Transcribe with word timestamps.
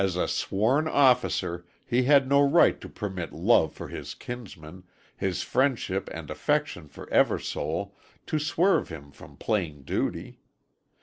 As 0.03 0.15
a 0.15 0.27
sworn 0.27 0.87
officer 0.87 1.63
he 1.85 2.05
had 2.05 2.27
no 2.27 2.41
right 2.41 2.81
to 2.81 2.89
permit 2.89 3.31
love 3.33 3.71
for 3.75 3.87
his 3.87 4.15
kinsman, 4.15 4.83
his 5.15 5.43
friendship 5.43 6.09
and 6.11 6.31
affection 6.31 6.87
for 6.87 7.05
Eversole, 7.13 7.91
to 8.25 8.39
swerve 8.39 8.89
him 8.89 9.11
from 9.11 9.37
plain 9.37 9.83
duty. 9.83 10.39